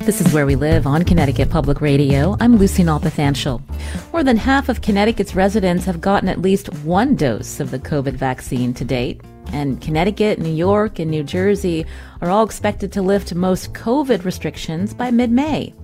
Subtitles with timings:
[0.00, 2.34] This is Where We Live on Connecticut Public Radio.
[2.40, 3.60] I'm Lucy Nalpathanchel.
[4.14, 8.14] More than half of Connecticut's residents have gotten at least one dose of the COVID
[8.14, 9.20] vaccine to date.
[9.52, 11.84] And Connecticut, New York, and New Jersey
[12.22, 15.74] are all expected to lift most COVID restrictions by mid May.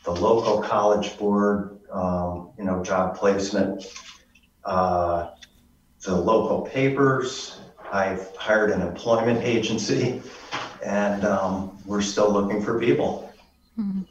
[0.04, 3.86] the local college board, um, you know, job placement,
[4.64, 5.30] uh,
[6.02, 7.60] the local papers.
[7.92, 10.20] I've hired an employment agency,
[10.84, 13.32] and um, we're still looking for people.
[13.78, 14.02] Mm-hmm.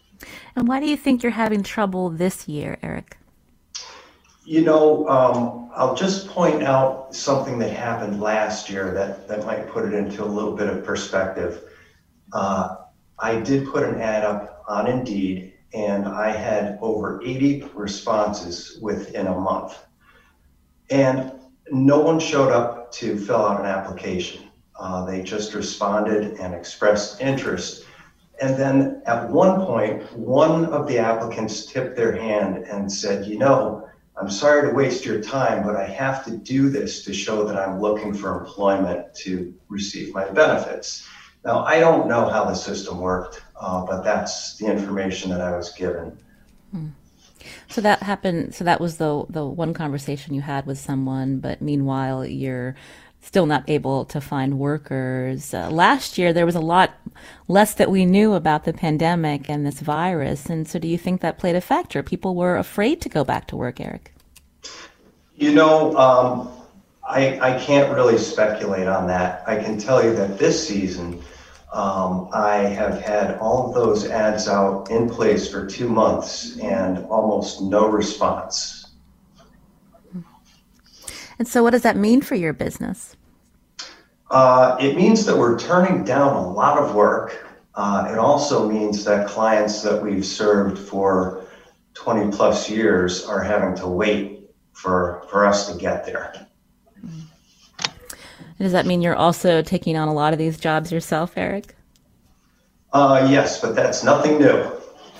[0.56, 3.19] And why do you think you're having trouble this year, Eric?
[4.50, 9.70] You know, um, I'll just point out something that happened last year that, that might
[9.70, 11.66] put it into a little bit of perspective.
[12.34, 12.78] Uh,
[13.20, 19.28] I did put an ad up on Indeed, and I had over 80 responses within
[19.28, 19.78] a month.
[20.90, 21.32] And
[21.70, 24.50] no one showed up to fill out an application.
[24.80, 27.86] Uh, they just responded and expressed interest.
[28.42, 33.38] And then at one point, one of the applicants tipped their hand and said, You
[33.38, 33.86] know,
[34.20, 37.56] I'm sorry to waste your time, but I have to do this to show that
[37.56, 41.08] I'm looking for employment to receive my benefits.
[41.46, 45.56] Now, I don't know how the system worked, uh, but that's the information that I
[45.56, 46.18] was given.
[46.72, 46.88] Hmm.
[47.70, 48.54] So that happened.
[48.54, 52.76] So that was the the one conversation you had with someone, but meanwhile you're
[53.22, 55.54] still not able to find workers.
[55.54, 56.92] Uh, last year there was a lot
[57.48, 61.22] less that we knew about the pandemic and this virus, and so do you think
[61.22, 62.02] that played a factor?
[62.02, 64.14] People were afraid to go back to work, Eric.
[65.36, 66.52] You know, um,
[67.08, 69.44] I, I can't really speculate on that.
[69.48, 71.22] I can tell you that this season,
[71.74, 77.06] um, I have had all of those ads out in place for two months and
[77.06, 78.79] almost no response.
[81.40, 83.16] And so, what does that mean for your business?
[84.30, 87.48] Uh, it means that we're turning down a lot of work.
[87.74, 91.46] Uh, it also means that clients that we've served for
[91.94, 96.48] 20 plus years are having to wait for for us to get there.
[98.60, 101.76] Does that mean you're also taking on a lot of these jobs yourself, Eric?
[102.92, 104.79] Uh, yes, but that's nothing new.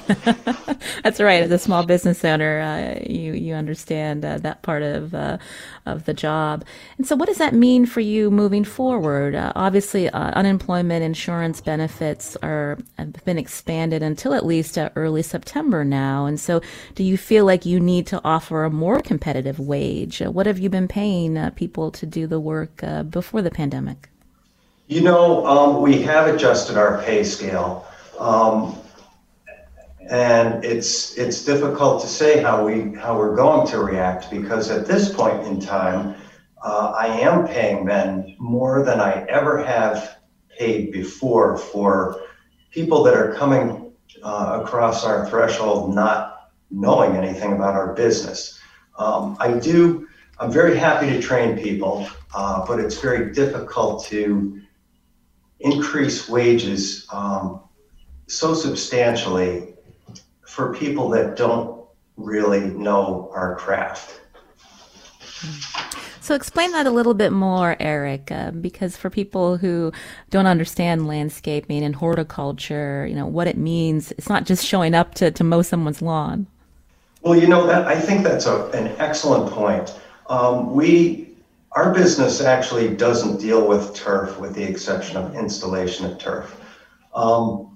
[1.04, 1.44] That's right.
[1.44, 5.38] As a small business owner, uh, you you understand uh, that part of uh,
[5.86, 6.66] of the job.
[6.98, 9.36] And so, what does that mean for you moving forward?
[9.36, 15.22] Uh, obviously, uh, unemployment insurance benefits are have been expanded until at least uh, early
[15.22, 16.26] September now.
[16.26, 16.60] And so,
[16.96, 20.22] do you feel like you need to offer a more competitive wage?
[20.30, 24.10] what have you been paying people to do the work before the pandemic?
[24.88, 27.86] You know, um, we have adjusted our pay scale.
[28.20, 28.76] Um,
[30.10, 34.88] and it's it's difficult to say how we how we're going to react because at
[34.88, 36.16] this point in time,
[36.64, 40.18] uh, I am paying men more than I ever have
[40.58, 42.22] paid before for
[42.72, 48.60] people that are coming uh, across our threshold not knowing anything about our business.
[48.98, 50.08] Um, I do.
[50.40, 54.60] I'm very happy to train people, uh, but it's very difficult to
[55.60, 57.62] increase wages um,
[58.28, 59.69] so substantially
[60.50, 61.80] for people that don't
[62.18, 64.20] really know our craft.
[66.22, 69.94] So explain that a little bit more, Eric, uh, because for people who
[70.32, 74.12] don't understand landscaping and horticulture, you know what it means.
[74.14, 76.48] It's not just showing up to, to mow someone's lawn.
[77.22, 79.94] Well, you know that I think that's a, an excellent point.
[80.30, 81.30] Um, we
[81.74, 86.60] our business actually doesn't deal with turf, with the exception of installation of turf.
[87.14, 87.69] Um,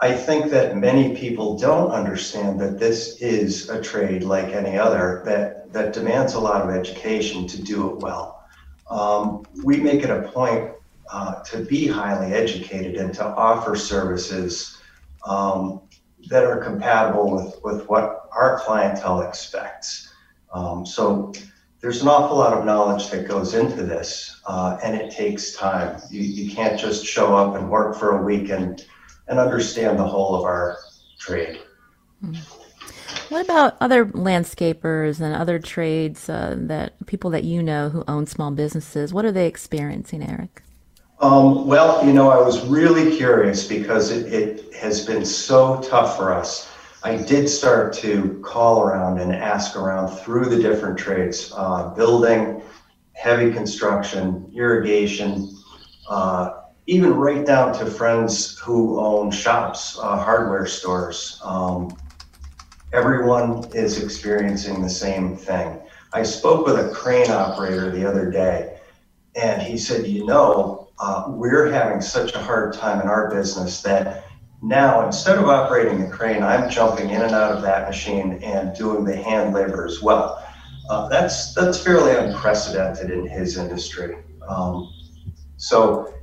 [0.00, 5.22] I think that many people don't understand that this is a trade like any other
[5.24, 8.44] that, that demands a lot of education to do it well.
[8.90, 10.72] Um, we make it a point
[11.12, 14.78] uh, to be highly educated and to offer services
[15.26, 15.80] um,
[16.28, 20.12] that are compatible with, with what our clientele expects.
[20.52, 21.32] Um, so
[21.80, 26.00] there's an awful lot of knowledge that goes into this, uh, and it takes time.
[26.10, 28.84] You, you can't just show up and work for a week and
[29.28, 30.78] and understand the whole of our
[31.18, 31.60] trade.
[33.28, 38.26] What about other landscapers and other trades uh, that people that you know who own
[38.26, 39.12] small businesses?
[39.12, 40.62] What are they experiencing, Eric?
[41.20, 46.16] Um, well, you know, I was really curious because it, it has been so tough
[46.16, 46.70] for us.
[47.02, 52.62] I did start to call around and ask around through the different trades uh, building,
[53.12, 55.56] heavy construction, irrigation,
[56.08, 61.40] uh, even right down to friends who own shops, uh, hardware stores.
[61.42, 61.96] Um,
[62.92, 65.80] everyone is experiencing the same thing.
[66.12, 68.78] I spoke with a crane operator the other day,
[69.34, 73.82] and he said, You know, uh, we're having such a hard time in our business
[73.82, 74.24] that
[74.62, 78.76] now instead of operating the crane, I'm jumping in and out of that machine and
[78.76, 80.42] doing the hand labor as well.
[80.88, 84.16] Uh, that's that's fairly unprecedented in his industry.
[84.46, 84.92] Um,
[85.56, 86.14] so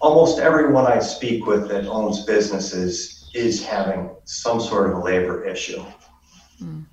[0.00, 5.44] almost everyone I speak with that owns businesses is having some sort of a labor
[5.44, 5.84] issue.
[6.62, 6.84] Mm.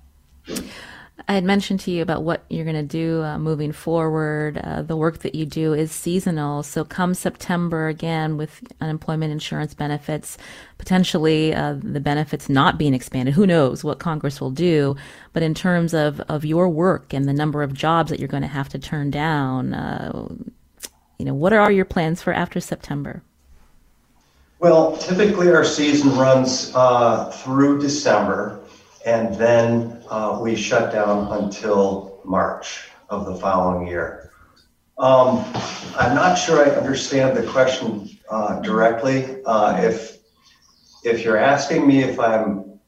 [1.26, 4.56] I had mentioned to you about what you're going to do uh, moving forward.
[4.58, 6.62] Uh, the work that you do is seasonal.
[6.62, 10.38] So, come September, again, with unemployment insurance benefits,
[10.78, 14.96] potentially uh, the benefits not being expanded, who knows what Congress will do.
[15.34, 18.42] But in terms of, of your work and the number of jobs that you're going
[18.42, 20.28] to have to turn down, uh,
[21.18, 23.22] you know, what are your plans for after September?
[24.60, 28.60] Well, typically our season runs uh, through December,
[29.04, 34.32] and then uh, we shut down until March of the following year.
[34.98, 35.44] Um,
[35.96, 39.42] I'm not sure I understand the question uh, directly.
[39.44, 40.18] Uh, if
[41.04, 42.80] if you're asking me if I'm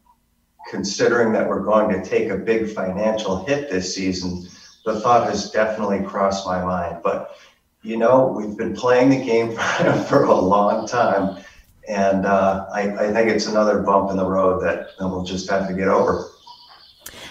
[0.68, 4.48] considering that we're going to take a big financial hit this season,
[4.84, 6.98] the thought has definitely crossed my mind.
[7.04, 7.36] But
[7.82, 11.42] you know, we've been playing the game for, for a long time.
[11.88, 15.50] And uh, I, I think it's another bump in the road that, that we'll just
[15.50, 16.26] have to get over.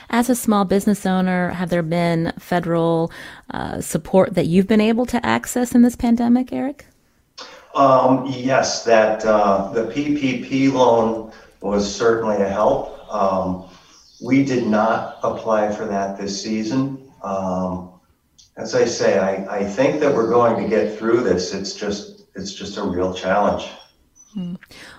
[0.09, 3.11] As a small business owner, have there been federal
[3.51, 6.85] uh, support that you've been able to access in this pandemic, Eric?
[7.75, 12.97] Um, yes, that uh, the PPP loan was certainly a help.
[13.13, 13.69] Um,
[14.21, 17.11] we did not apply for that this season.
[17.23, 17.98] Um,
[18.59, 21.53] as I say, I, I think that we're going to get through this.
[21.53, 23.69] It's just it's just a real challenge.
[24.33, 24.55] Hmm.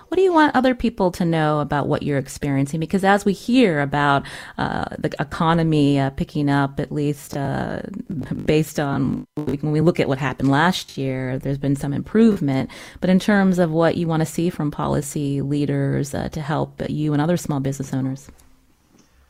[0.09, 2.81] What do you want other people to know about what you're experiencing?
[2.81, 4.25] Because as we hear about
[4.57, 7.81] uh, the economy uh, picking up, at least uh,
[8.45, 12.69] based on when we look at what happened last year, there's been some improvement.
[12.99, 16.81] But in terms of what you want to see from policy leaders uh, to help
[16.89, 18.29] you and other small business owners?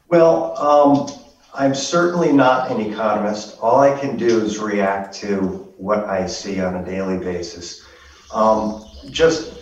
[0.08, 1.21] Well, um,
[1.54, 3.58] I'm certainly not an economist.
[3.60, 7.86] All I can do is react to what I see on a daily basis.
[8.34, 9.60] Um, just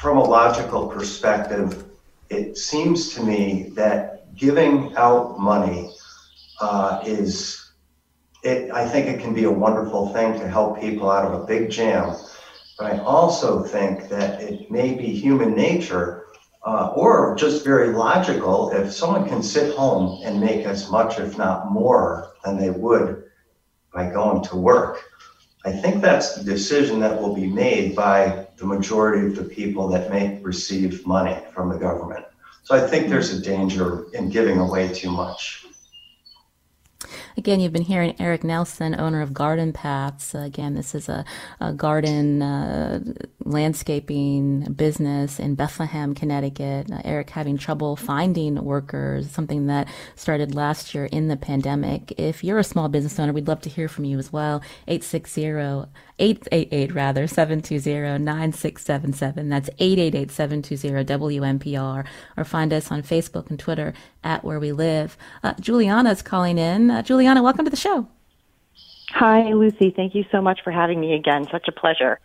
[0.00, 1.86] from a logical perspective,
[2.28, 5.90] it seems to me that giving out money
[6.60, 7.72] uh, is,
[8.42, 11.46] it, I think it can be a wonderful thing to help people out of a
[11.46, 12.16] big jam.
[12.78, 16.26] But I also think that it may be human nature
[16.64, 21.38] uh, or just very logical if someone can sit home and make as much, if
[21.38, 23.24] not more, than they would
[23.92, 25.02] by going to work.
[25.64, 29.88] I think that's the decision that will be made by the majority of the people
[29.88, 32.24] that may receive money from the government.
[32.62, 35.66] So I think there's a danger in giving away too much.
[37.36, 40.34] Again, you've been hearing Eric Nelson, owner of Garden Paths.
[40.34, 41.24] Uh, again, this is a,
[41.60, 43.00] a garden uh,
[43.44, 46.90] landscaping business in Bethlehem, Connecticut.
[46.90, 52.12] Uh, Eric having trouble finding workers, something that started last year in the pandemic.
[52.18, 54.58] If you're a small business owner, we'd love to hear from you as well.
[54.88, 55.40] 860
[56.20, 64.72] 888 rather 720-9677 that's 888-720-WNPR or find us on Facebook and Twitter at where we
[64.72, 68.06] live uh, Juliana's calling in uh, Juliana welcome to the show
[69.10, 72.20] Hi Lucy thank you so much for having me again such a pleasure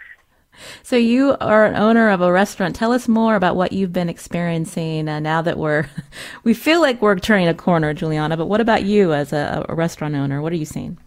[0.83, 2.75] so you are an owner of a restaurant.
[2.75, 5.87] Tell us more about what you've been experiencing uh, now that we're,
[6.43, 8.37] we feel like we're turning a corner, Juliana.
[8.37, 10.41] But what about you as a, a restaurant owner?
[10.41, 10.97] What are you seeing?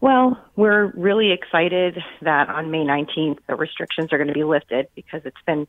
[0.00, 4.88] Well, we're really excited that on May 19th the restrictions are going to be lifted
[4.94, 5.66] because it's been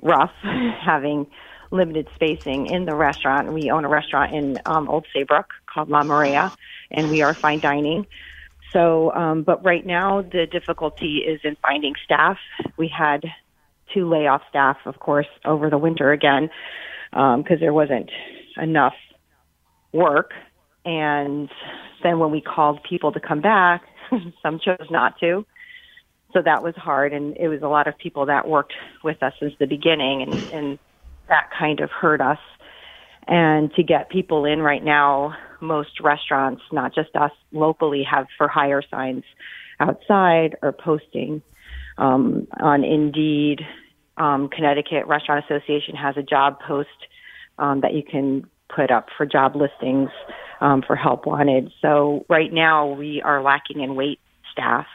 [0.00, 1.28] rough having
[1.70, 3.52] limited spacing in the restaurant.
[3.52, 6.52] We own a restaurant in um, Old Saybrook called La Maria,
[6.90, 8.06] and we are fine dining.
[8.72, 12.38] So, um, but right now the difficulty is in finding staff.
[12.76, 13.24] We had
[13.94, 16.50] to lay off staff, of course, over the winter again
[17.10, 18.10] because um, there wasn't
[18.56, 18.94] enough
[19.92, 20.32] work
[20.84, 21.48] and
[22.02, 23.82] then when we called people to come back,
[24.42, 25.46] some chose not to.
[26.32, 27.12] So that was hard.
[27.12, 28.72] And it was a lot of people that worked
[29.04, 30.22] with us since the beginning.
[30.22, 30.78] And, and
[31.28, 32.38] that kind of hurt us.
[33.28, 38.48] And to get people in right now, most restaurants, not just us locally, have for
[38.48, 39.24] hire signs
[39.78, 41.42] outside or posting
[41.98, 43.60] um, on Indeed.
[44.16, 46.88] Um, Connecticut Restaurant Association has a job post
[47.58, 50.10] um, that you can put up for job listings
[50.60, 51.72] um, for help wanted.
[51.80, 54.20] So right now we are lacking in wait
[54.52, 54.86] staff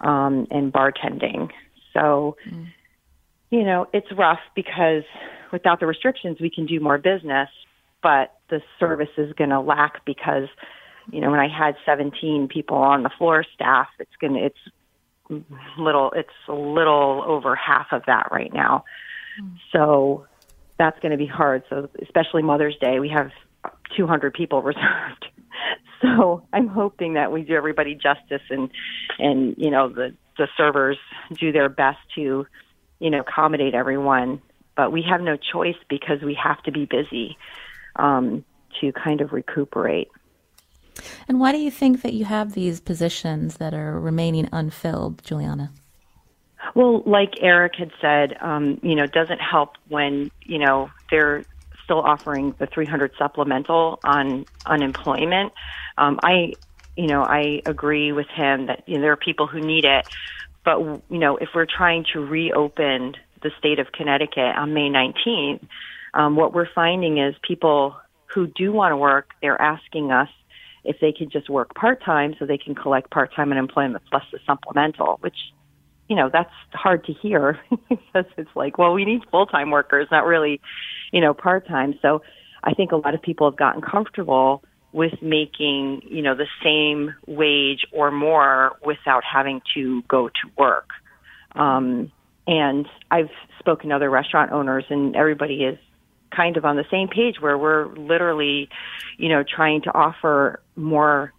[0.00, 1.50] um, and bartending.
[1.92, 2.66] So, mm.
[3.50, 5.04] you know, it's rough because
[5.52, 7.48] without the restrictions, we can do more business,
[8.02, 10.48] but the service is going to lack because,
[11.10, 15.44] you know, when I had 17 people on the floor staff, it's going to, it's
[15.78, 18.84] little, it's a little over half of that right now.
[19.42, 19.56] Mm.
[19.72, 20.26] So
[20.78, 21.64] that's going to be hard.
[21.68, 23.30] So especially Mother's Day, we have
[23.96, 25.26] 200 people reserved.
[26.00, 28.70] So I'm hoping that we do everybody justice and
[29.18, 30.96] and you know the the servers
[31.34, 32.46] do their best to
[33.00, 34.40] you know accommodate everyone.
[34.76, 37.36] But we have no choice because we have to be busy
[37.96, 38.44] um,
[38.80, 40.08] to kind of recuperate.
[41.26, 45.72] And why do you think that you have these positions that are remaining unfilled, Juliana?
[46.74, 51.46] Well, like Eric had said, um, you know, it doesn't help when, you know, they're
[51.84, 55.52] still offering the 300 supplemental on unemployment.
[55.96, 56.54] Um, I,
[56.96, 60.04] you know, I agree with him that you know, there are people who need it,
[60.64, 65.66] but you know, if we're trying to reopen the state of Connecticut on May 19th,
[66.14, 67.96] um, what we're finding is people
[68.34, 70.28] who do want to work, they're asking us
[70.84, 74.22] if they can just work part time so they can collect part time unemployment plus
[74.32, 75.36] the supplemental, which
[76.08, 80.08] you know that's hard to hear because it's like well we need full time workers
[80.10, 80.60] not really
[81.12, 82.22] you know part time so
[82.64, 84.62] i think a lot of people have gotten comfortable
[84.92, 90.88] with making you know the same wage or more without having to go to work.
[91.54, 92.10] Um
[92.46, 95.78] and i've spoken to other restaurant owners and everybody is
[96.34, 98.68] kind of on the same page where we're literally
[99.18, 101.32] you know trying to offer more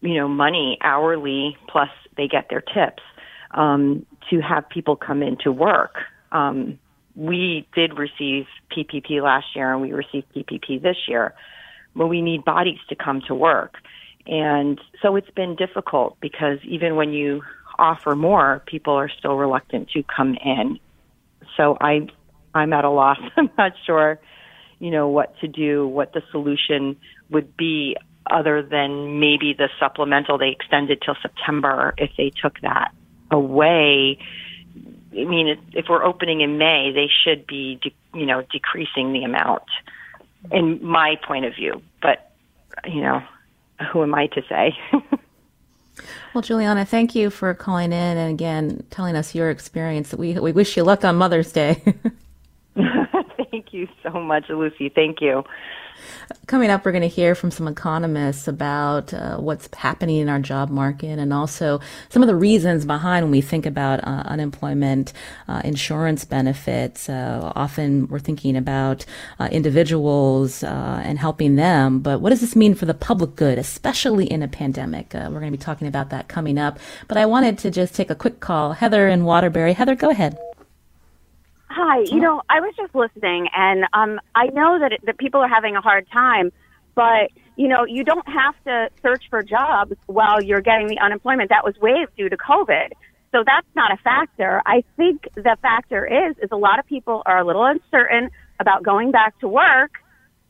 [0.00, 3.02] you know money hourly plus they get their tips
[3.52, 5.96] um, to have people come into work.
[6.32, 6.78] Um,
[7.14, 11.34] we did receive PPP last year and we received PPP this year,
[11.96, 13.74] but we need bodies to come to work.
[14.26, 17.42] And so it's been difficult because even when you
[17.78, 20.78] offer more, people are still reluctant to come in.
[21.56, 22.06] So I,
[22.54, 23.18] I'm at a loss.
[23.36, 24.20] I'm not sure,
[24.78, 26.96] you know, what to do, what the solution
[27.30, 27.96] would be
[28.30, 32.92] other than maybe the supplemental they extended till September if they took that
[33.30, 34.18] away.
[35.12, 37.80] I mean, if we're opening in May, they should be,
[38.14, 39.64] you know, decreasing the amount,
[40.50, 41.82] in my point of view.
[42.00, 42.30] But,
[42.86, 43.22] you know,
[43.92, 44.76] who am I to say?
[46.34, 50.14] well, Juliana, thank you for calling in and again telling us your experience.
[50.14, 51.82] We we wish you luck on Mother's Day.
[53.50, 54.88] Thank you so much, Lucy.
[54.88, 55.44] Thank you.
[56.46, 60.38] Coming up, we're going to hear from some economists about uh, what's happening in our
[60.38, 65.12] job market and also some of the reasons behind when we think about uh, unemployment
[65.46, 67.08] uh, insurance benefits.
[67.08, 69.04] Uh, often we're thinking about
[69.38, 73.58] uh, individuals uh, and helping them, but what does this mean for the public good,
[73.58, 75.12] especially in a pandemic?
[75.12, 76.78] we're going to be talking about that coming up.
[77.08, 78.72] But I wanted to just take a quick call.
[78.72, 79.74] Heather in Waterbury.
[79.74, 80.38] Heather, go ahead.
[81.80, 82.00] Hi.
[82.00, 85.48] You know, I was just listening, and um, I know that it, that people are
[85.48, 86.50] having a hard time,
[86.96, 91.50] but you know, you don't have to search for jobs while you're getting the unemployment
[91.50, 92.88] that was waived due to COVID.
[93.30, 94.60] So that's not a factor.
[94.66, 98.82] I think the factor is is a lot of people are a little uncertain about
[98.82, 99.92] going back to work.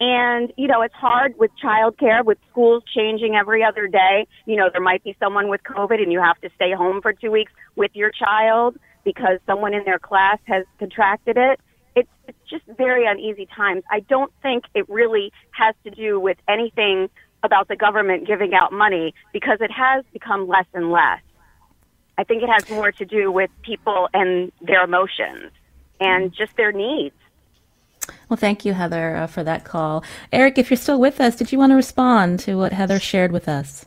[0.00, 4.26] And, you know, it's hard with childcare, with schools changing every other day.
[4.46, 7.12] You know, there might be someone with COVID and you have to stay home for
[7.12, 8.78] two weeks with your child
[9.08, 11.58] because someone in their class has contracted it.
[11.96, 13.82] It's, it's just very uneasy times.
[13.90, 17.08] I don't think it really has to do with anything
[17.42, 21.22] about the government giving out money because it has become less and less.
[22.18, 25.52] I think it has more to do with people and their emotions
[26.00, 27.14] and just their needs.
[28.28, 30.04] Well, thank you, Heather, uh, for that call.
[30.34, 33.32] Eric, if you're still with us, did you want to respond to what Heather shared
[33.32, 33.86] with us?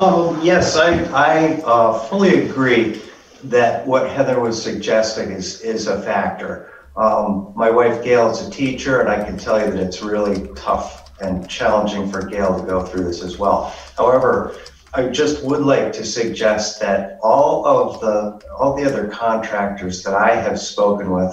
[0.00, 3.00] Oh, yes, I, I uh, fully agree
[3.44, 6.72] that what Heather was suggesting is, is a factor.
[6.96, 10.48] Um, my wife Gail is a teacher, and I can tell you that it's really
[10.54, 13.74] tough and challenging for Gail to go through this as well.
[13.96, 14.56] However,
[14.92, 20.14] I just would like to suggest that all of the all the other contractors that
[20.14, 21.32] I have spoken with,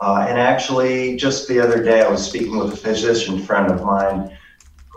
[0.00, 3.82] uh, and actually just the other day I was speaking with a physician friend of
[3.82, 4.36] mine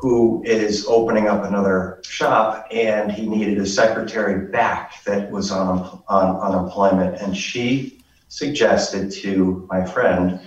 [0.05, 6.03] who is opening up another shop and he needed a secretary back that was on,
[6.07, 7.19] on unemployment.
[7.19, 10.39] And she suggested to my friend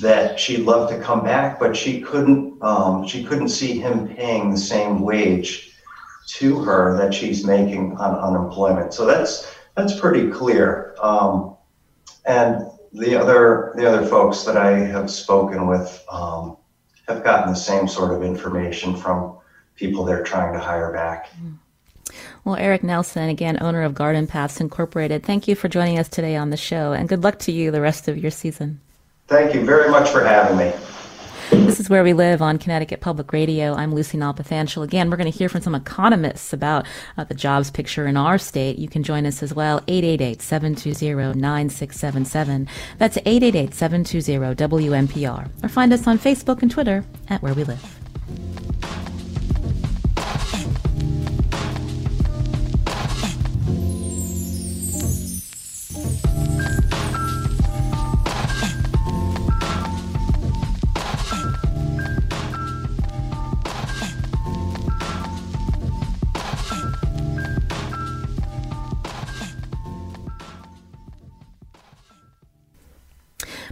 [0.00, 4.50] that she'd love to come back, but she couldn't, um, she couldn't see him paying
[4.50, 5.76] the same wage
[6.38, 8.92] to her that she's making on unemployment.
[8.92, 10.96] So that's, that's pretty clear.
[11.00, 11.56] Um,
[12.24, 16.56] and the other, the other folks that I have spoken with, um,
[17.08, 19.36] have gotten the same sort of information from
[19.76, 21.30] people they're trying to hire back.
[22.44, 26.36] Well, Eric Nelson, again, owner of Garden Paths Incorporated, thank you for joining us today
[26.36, 28.80] on the show, and good luck to you the rest of your season.
[29.28, 30.72] Thank you very much for having me.
[31.52, 33.74] This is Where We Live on Connecticut Public Radio.
[33.74, 34.82] I'm Lucy Nalpathanchel.
[34.82, 36.86] Again, we're going to hear from some economists about
[37.18, 38.78] uh, the jobs picture in our state.
[38.78, 42.68] You can join us as well, 888-720-9677.
[42.96, 45.50] That's 888-720-WNPR.
[45.62, 48.01] Or find us on Facebook and Twitter at Where We Live.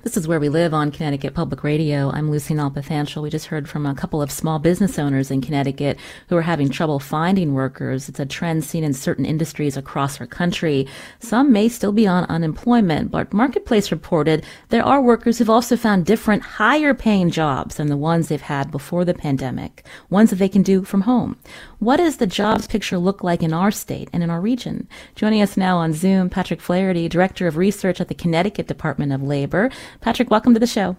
[0.02, 2.10] This is Where We Live on Connecticut Public Radio.
[2.10, 3.20] I'm Lucy Nalpathanchel.
[3.20, 5.98] We just heard from a couple of small business owners in Connecticut
[6.30, 8.08] who are having trouble finding workers.
[8.08, 10.86] It's a trend seen in certain industries across our country.
[11.18, 16.06] Some may still be on unemployment, but Marketplace reported there are workers who've also found
[16.06, 20.48] different higher paying jobs than the ones they've had before the pandemic, ones that they
[20.48, 21.36] can do from home.
[21.80, 24.86] What does the jobs picture look like in our state and in our region?
[25.14, 29.22] Joining us now on Zoom, Patrick Flaherty, Director of Research at the Connecticut Department of
[29.22, 29.70] Labor.
[30.02, 30.98] Patrick, welcome to the show.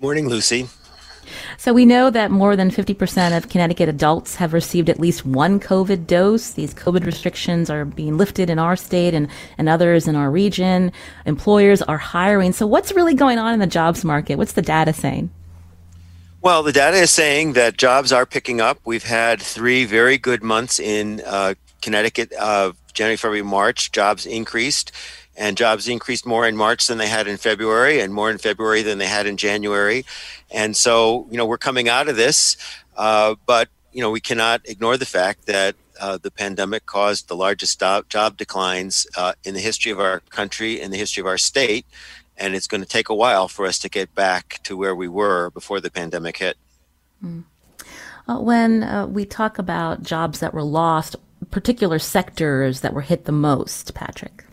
[0.00, 0.66] Morning, Lucy.
[1.58, 5.60] So we know that more than 50% of Connecticut adults have received at least one
[5.60, 6.52] COVID dose.
[6.52, 10.90] These COVID restrictions are being lifted in our state and, and others in our region.
[11.26, 12.54] Employers are hiring.
[12.54, 14.36] So what's really going on in the jobs market?
[14.36, 15.30] What's the data saying?
[16.42, 18.78] Well, the data is saying that jobs are picking up.
[18.86, 23.92] We've had three very good months in uh, Connecticut, uh, January, February, March.
[23.92, 24.90] Jobs increased
[25.36, 28.80] and jobs increased more in March than they had in February, and more in February
[28.80, 30.06] than they had in January.
[30.50, 32.56] And so, you know, we're coming out of this,
[32.96, 37.36] uh, but you know, we cannot ignore the fact that uh, the pandemic caused the
[37.36, 41.26] largest job, job declines uh, in the history of our country, in the history of
[41.26, 41.84] our state,
[42.40, 45.06] and it's going to take a while for us to get back to where we
[45.06, 46.56] were before the pandemic hit.
[47.24, 47.44] Mm.
[48.26, 51.16] Uh, when uh, we talk about jobs that were lost,
[51.50, 54.44] particular sectors that were hit the most, Patrick.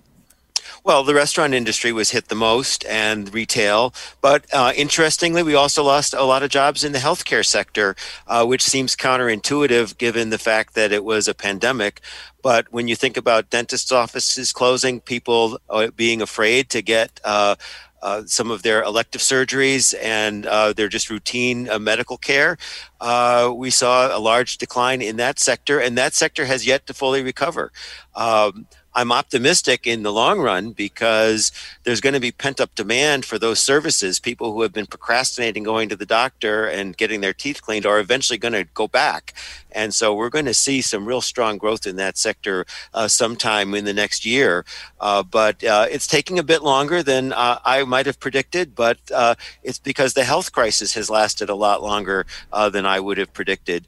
[0.87, 3.93] Well, the restaurant industry was hit the most and retail.
[4.21, 8.45] But uh, interestingly, we also lost a lot of jobs in the healthcare sector, uh,
[8.45, 11.99] which seems counterintuitive given the fact that it was a pandemic.
[12.41, 17.55] But when you think about dentist offices closing, people uh, being afraid to get uh,
[18.01, 22.57] uh, some of their elective surgeries and uh, their just routine uh, medical care.
[23.01, 26.93] Uh, we saw a large decline in that sector, and that sector has yet to
[26.93, 27.71] fully recover.
[28.15, 31.51] Um, I'm optimistic in the long run because
[31.83, 34.19] there's going to be pent up demand for those services.
[34.19, 37.99] People who have been procrastinating going to the doctor and getting their teeth cleaned are
[37.99, 39.35] eventually going to go back.
[39.71, 43.75] And so we're going to see some real strong growth in that sector uh, sometime
[43.75, 44.65] in the next year.
[44.99, 48.97] Uh, but uh, it's taking a bit longer than uh, I might have predicted, but
[49.13, 53.19] uh, it's because the health crisis has lasted a lot longer uh, than I would
[53.19, 53.87] have predicted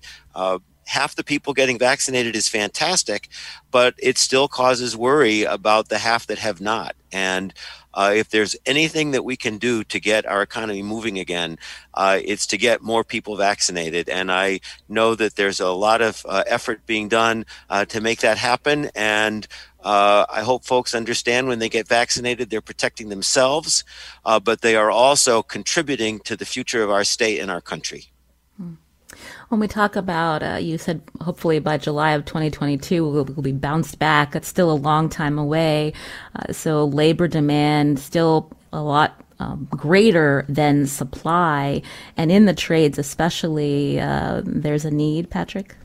[0.89, 3.29] half the people getting vaccinated is fantastic,
[3.69, 6.95] but it still causes worry about the half that have not.
[7.11, 7.53] And
[7.93, 11.59] uh, if there's anything that we can do to get our economy moving again,
[11.93, 14.09] uh, it's to get more people vaccinated.
[14.09, 18.19] And I know that there's a lot of uh, effort being done uh, to make
[18.21, 18.89] that happen.
[18.95, 19.47] And
[19.83, 23.83] uh, I hope folks understand when they get vaccinated, they're protecting themselves,
[24.25, 28.11] uh, but they are also contributing to the future of our state and our country.
[29.49, 33.51] When we talk about, uh, you said hopefully by July of 2022 we'll, we'll be
[33.51, 34.31] bounced back.
[34.31, 35.93] That's still a long time away.
[36.35, 41.81] Uh, so labor demand still a lot um, greater than supply,
[42.17, 45.29] and in the trades especially, uh, there's a need.
[45.29, 45.75] Patrick.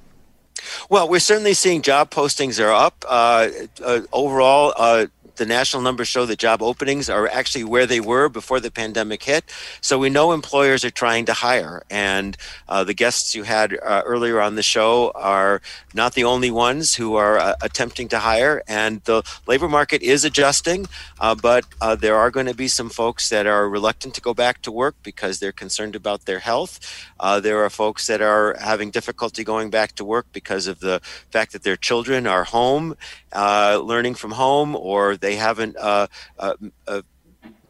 [0.90, 3.05] Well, we're certainly seeing job postings are up.
[3.09, 3.48] Uh,
[3.83, 8.28] uh, overall, uh, the national numbers show that job openings are actually where they were
[8.28, 9.44] before the pandemic hit.
[9.80, 11.82] So we know employers are trying to hire.
[11.90, 12.36] And
[12.68, 15.60] uh, the guests you had uh, earlier on the show are
[15.92, 18.62] not the only ones who are uh, attempting to hire.
[18.68, 20.86] And the labor market is adjusting,
[21.20, 24.34] uh, but uh, there are going to be some folks that are reluctant to go
[24.34, 26.80] back to work because they're concerned about their health.
[27.20, 31.00] Uh, there are folks that are having difficulty going back to work because of the
[31.30, 32.96] fact that their children are home,
[33.34, 36.06] learning from home, or they haven't uh,
[36.38, 36.54] uh,
[36.87, 37.02] uh,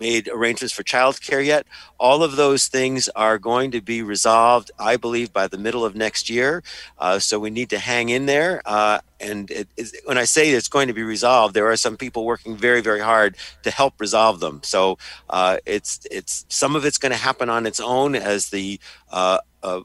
[0.01, 1.67] made arrangements for childcare yet.
[1.99, 5.95] All of those things are going to be resolved, I believe, by the middle of
[5.95, 6.63] next year.
[6.99, 8.61] Uh, so we need to hang in there.
[8.67, 9.69] Uh, and it,
[10.05, 13.01] when I say it's going to be resolved, there are some people working very, very
[13.01, 14.61] hard to help resolve them.
[14.63, 14.99] So
[15.31, 19.39] uh, it's it's some of it's going to happen on its own as the uh,
[19.63, 19.81] uh,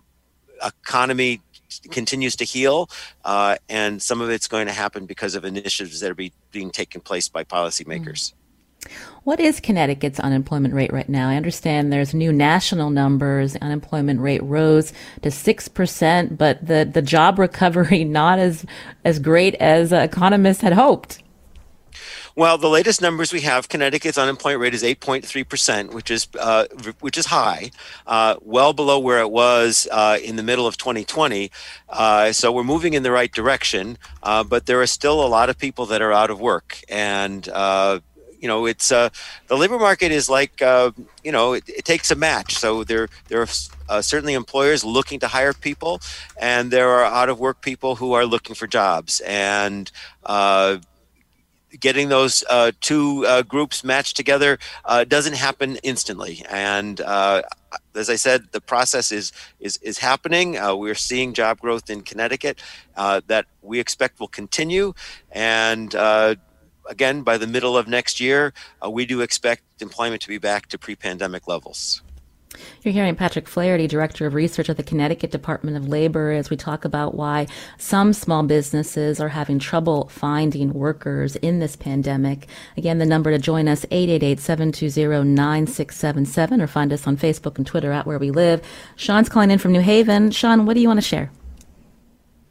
[0.66, 1.42] economy
[1.92, 2.90] continues to heal,
[3.26, 6.72] uh, and some of it's going to happen because of initiatives that are be, being
[6.72, 8.34] taken place by policymakers.
[9.24, 11.30] What is Connecticut's unemployment rate right now?
[11.30, 13.56] I understand there's new national numbers.
[13.58, 18.66] Unemployment rate rose to six percent, but the, the job recovery not as
[19.04, 21.22] as great as economists had hoped.
[22.36, 26.66] Well, the latest numbers we have, Connecticut's unemployment rate is 8.3 percent, which is uh,
[27.00, 27.72] which is high,
[28.08, 31.52] uh, well below where it was uh, in the middle of 2020.
[31.90, 35.50] Uh, so we're moving in the right direction, uh, but there are still a lot
[35.50, 38.00] of people that are out of work, and uh,
[38.40, 39.10] you know it's uh,
[39.48, 40.92] the labor market is like uh,
[41.24, 42.58] you know it, it, takes a match.
[42.58, 43.48] So there there are
[43.90, 46.00] uh, certainly employers looking to hire people
[46.40, 49.20] and there are out of work people who are looking for jobs.
[49.22, 49.92] And
[51.80, 56.44] getting those uh, two uh, groups matched together uh, doesn't happen instantly.
[56.50, 57.44] And uh,
[57.96, 60.58] as I said, the process is is is happening.
[60.58, 62.60] Uh, we're seeing job growth in Connecticut
[62.96, 64.94] uh, that we expect will continue.
[65.32, 65.94] And
[66.90, 68.52] again, by the middle of next year,
[68.90, 72.02] we do expect employment to be back to pre-pandemic levels.
[72.82, 76.58] You're hearing Patrick Flaherty, Director of Research at the Connecticut Department of Labor, as we
[76.58, 77.46] talk about why
[77.78, 82.48] some small businesses are having trouble finding workers in this pandemic.
[82.76, 88.08] Again, the number to join us, 888-720-9677, or find us on Facebook and Twitter at
[88.08, 88.64] Where We Live.
[88.96, 90.32] Sean's calling in from New Haven.
[90.32, 91.32] Sean, what do you want to share?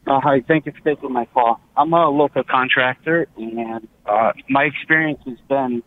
[0.06, 1.60] Uh, hi, thank you for taking my call.
[1.76, 5.82] I'm a local contractor, and uh, my experience has been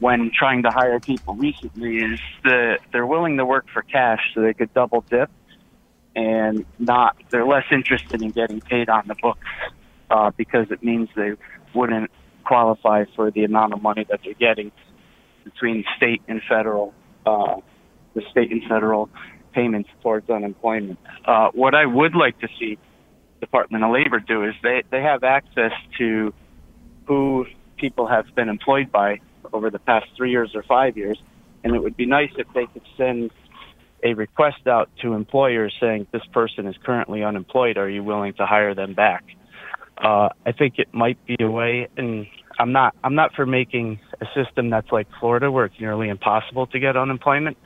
[0.00, 4.40] when trying to hire people recently is that they're willing to work for cash so
[4.40, 5.30] they could double dip
[6.16, 9.46] and not they're less interested in getting paid on the books
[10.10, 11.32] uh, because it means they
[11.74, 12.10] wouldn't
[12.44, 14.72] qualify for the amount of money that they're getting
[15.44, 16.92] between state and federal
[17.26, 17.56] uh,
[18.14, 19.08] the state and federal
[19.52, 20.98] payments towards unemployment.
[21.24, 22.78] Uh, what I would like to see
[23.40, 26.32] Department of Labor do is they, they have access to
[27.06, 29.20] who people have been employed by
[29.52, 31.18] over the past three years or five years.
[31.62, 33.30] And it would be nice if they could send
[34.02, 37.76] a request out to employers saying this person is currently unemployed.
[37.76, 39.24] Are you willing to hire them back?
[39.98, 42.26] Uh, I think it might be a way, and
[42.58, 42.94] I'm not.
[43.04, 46.96] I'm not for making a system that's like Florida, where it's nearly impossible to get
[46.96, 47.58] unemployment.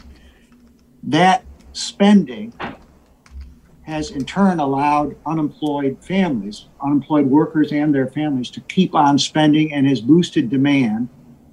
[1.04, 2.54] That spending
[3.84, 9.74] has in turn allowed unemployed families, unemployed workers and their families to keep on spending
[9.74, 11.08] and has boosted demand,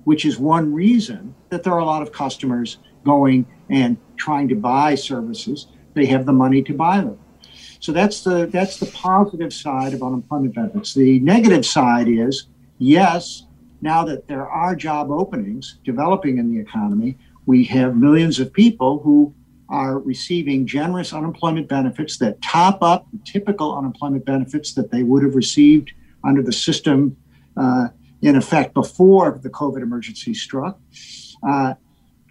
[0.05, 4.55] which is one reason that there are a lot of customers going and trying to
[4.55, 5.67] buy services
[5.99, 7.19] they have the money to buy them.
[7.81, 10.95] So that's the that's the positive side of unemployment benefits.
[10.95, 12.47] The negative side is
[12.79, 13.45] yes,
[13.81, 19.01] now that there are job openings developing in the economy, we have millions of people
[19.01, 19.35] who
[19.69, 25.23] are receiving generous unemployment benefits that top up the typical unemployment benefits that they would
[25.23, 25.93] have received
[26.25, 27.17] under the system
[27.57, 27.89] uh,
[28.23, 30.81] in effect before the COVID emergency struck.
[31.47, 31.75] Uh,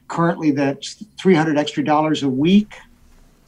[0.08, 2.74] currently, that's 300 extra dollars a week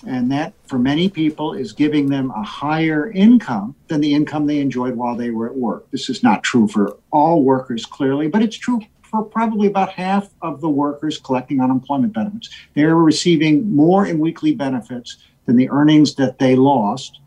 [0.08, 4.60] and that, for many people, is giving them a higher income than the income they
[4.60, 5.90] enjoyed while they were at work.
[5.92, 10.30] This is not true for all workers, clearly, but it's true for probably about half
[10.42, 12.50] of the workers collecting unemployment benefits.
[12.76, 17.20] They're receiving more in weekly benefits than the earnings that they lost.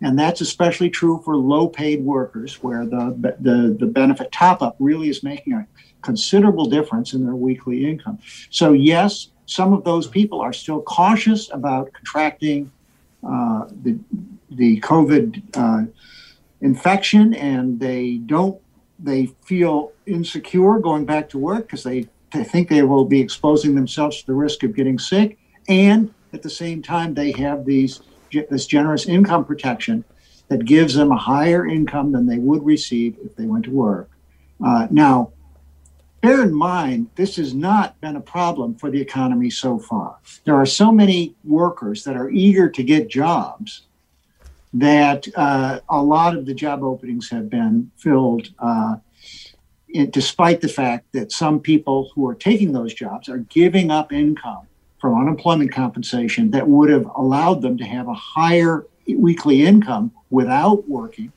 [0.00, 4.76] And that's especially true for low paid workers, where the, the, the benefit top up
[4.78, 5.66] really is making a
[6.02, 8.18] considerable difference in their weekly income.
[8.50, 12.70] So, yes, some of those people are still cautious about contracting
[13.26, 13.98] uh, the,
[14.50, 15.90] the COVID uh,
[16.60, 18.60] infection and they don't,
[18.98, 23.74] they feel insecure going back to work because they, they think they will be exposing
[23.74, 25.38] themselves to the risk of getting sick.
[25.66, 28.02] And at the same time, they have these,
[28.50, 30.04] this generous income protection
[30.48, 34.10] that gives them a higher income than they would receive if they went to work.
[34.62, 35.32] Uh, now,
[36.20, 40.18] bear in mind, this has not been a problem for the economy so far.
[40.44, 43.82] There are so many workers that are eager to get jobs
[44.74, 48.96] that uh, a lot of the job openings have been filled, uh,
[49.88, 54.12] it, despite the fact that some people who are taking those jobs are giving up
[54.12, 54.66] income
[55.00, 60.86] from unemployment compensation that would have allowed them to have a higher weekly income without
[60.88, 61.32] working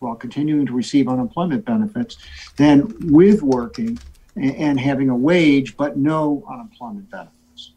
[0.00, 2.18] while continuing to receive unemployment benefits
[2.56, 3.98] than with working
[4.36, 7.72] and, and having a wage but no unemployment benefits.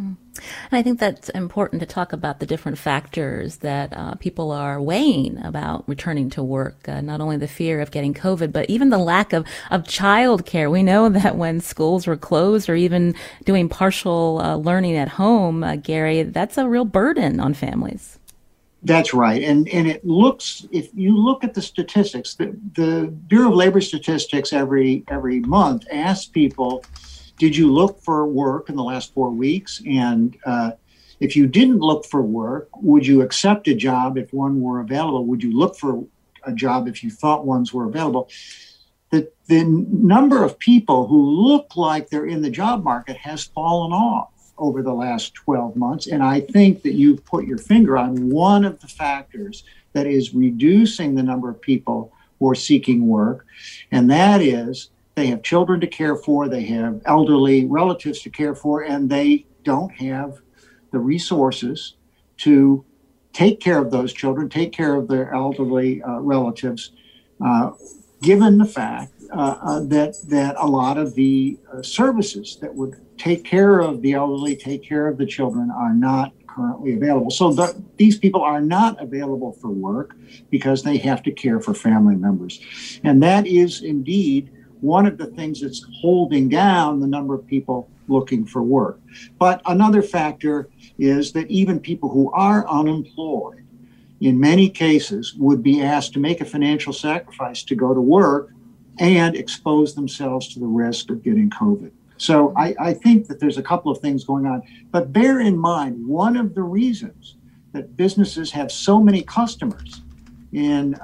[0.00, 0.16] Mm.
[0.70, 4.80] And I think that's important to talk about the different factors that uh, people are
[4.80, 6.88] weighing about returning to work.
[6.88, 10.46] Uh, not only the fear of getting COVID, but even the lack of, of child
[10.46, 10.70] care.
[10.70, 15.62] We know that when schools were closed or even doing partial uh, learning at home,
[15.62, 18.18] uh, Gary, that's a real burden on families.
[18.84, 23.50] That's right, and and it looks if you look at the statistics, the, the Bureau
[23.50, 26.84] of Labor Statistics every every month asks people,
[27.38, 29.82] did you look for work in the last four weeks?
[29.86, 30.72] And uh,
[31.20, 35.26] if you didn't look for work, would you accept a job if one were available?
[35.26, 36.04] Would you look for
[36.42, 38.28] a job if you thought ones were available?
[39.10, 43.92] The, the number of people who look like they're in the job market has fallen
[43.92, 44.31] off
[44.62, 46.06] over the last 12 months.
[46.06, 50.32] And I think that you've put your finger on one of the factors that is
[50.32, 53.44] reducing the number of people who are seeking work.
[53.90, 58.54] And that is they have children to care for, they have elderly relatives to care
[58.54, 60.40] for, and they don't have
[60.92, 61.94] the resources
[62.38, 62.84] to
[63.32, 66.92] take care of those children, take care of their elderly uh, relatives,
[67.44, 67.72] uh,
[68.22, 73.80] given the fact that that a lot of the uh, services that would take care
[73.80, 77.30] of the elderly, take care of the children are not currently available.
[77.30, 80.16] So the, these people are not available for work
[80.50, 82.60] because they have to care for family members.
[83.04, 87.88] And that is indeed one of the things that's holding down the number of people
[88.08, 89.00] looking for work.
[89.38, 90.68] But another factor
[90.98, 93.64] is that even people who are unemployed,
[94.20, 98.50] in many cases, would be asked to make a financial sacrifice to go to work
[98.98, 101.90] and expose themselves to the risk of getting COVID.
[102.16, 104.62] So I, I, think that there's a couple of things going on.
[104.90, 107.36] But bear in mind, one of the reasons
[107.72, 110.02] that businesses have so many customers
[110.52, 110.96] in,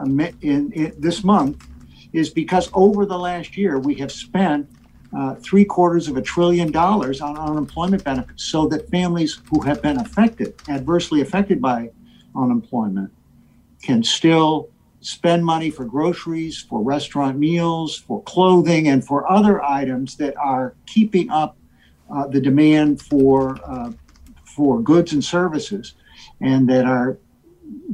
[0.43, 1.67] in, in this month
[2.13, 4.69] is because over the last year we have spent
[5.17, 9.81] uh, three quarters of a trillion dollars on unemployment benefits so that families who have
[9.81, 11.91] been affected, adversely affected by
[12.37, 13.11] unemployment,
[13.83, 14.69] can still
[15.01, 20.75] spend money for groceries, for restaurant meals, for clothing, and for other items that are
[20.87, 21.57] keeping up
[22.11, 23.93] uh, the demand for uh,
[24.45, 25.95] for goods and services,
[26.41, 27.19] and that are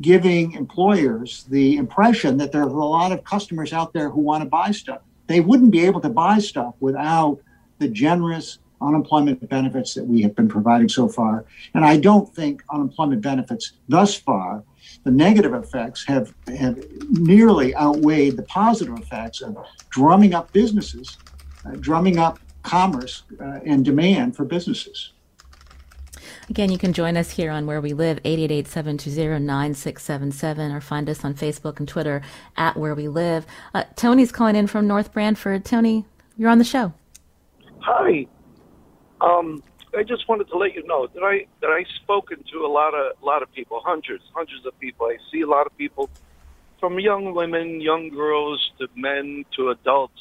[0.00, 4.48] giving employers the impression that there's a lot of customers out there who want to
[4.48, 5.00] buy stuff.
[5.26, 7.40] They wouldn't be able to buy stuff without
[7.78, 11.44] the generous unemployment benefits that we have been providing so far.
[11.74, 14.62] And I don't think unemployment benefits thus far
[15.04, 19.56] the negative effects have, have nearly outweighed the positive effects of
[19.90, 21.18] drumming up businesses,
[21.66, 25.12] uh, drumming up commerce uh, and demand for businesses.
[26.50, 31.34] Again, you can join us here on Where We Live, 888-720-9677, or find us on
[31.34, 32.22] Facebook and Twitter
[32.56, 33.46] at Where We Live.
[33.72, 35.64] Uh, Tony's calling in from North Branford.
[35.64, 36.04] Tony,
[36.36, 36.92] you're on the show.
[37.80, 38.26] Hi.
[39.20, 39.62] Um,
[39.96, 42.94] I just wanted to let you know that I that I've spoken to a lot
[42.94, 45.06] of a lot of people, hundreds, hundreds of people.
[45.06, 46.10] I see a lot of people,
[46.80, 50.20] from young women, young girls, to men, to adults,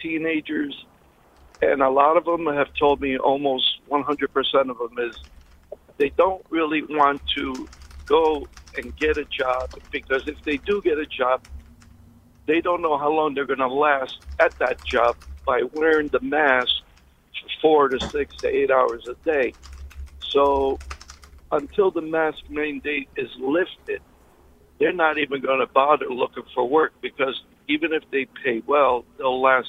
[0.00, 0.74] teenagers,
[1.62, 4.10] and a lot of them have told me almost 100%
[4.70, 5.16] of them is
[5.98, 7.68] they don't really want to
[8.08, 11.40] go and get a job because if they do get a job,
[12.46, 16.20] they don't know how long they're going to last at that job by wearing the
[16.20, 16.72] mask
[17.62, 19.54] four to six to eight hours a day.
[20.34, 20.80] So
[21.52, 24.02] until the mask mandate is lifted,
[24.80, 29.04] they're not even going to bother looking for work because even if they pay well,
[29.18, 29.68] they'll last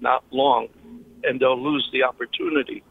[0.00, 0.68] not long
[1.24, 2.84] and they'll lose the opportunity.